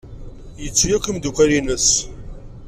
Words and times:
Yettu 0.63 0.87
akk 0.95 1.05
imeddukal-nnes. 1.07 1.89